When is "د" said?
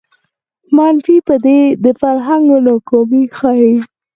1.83-1.85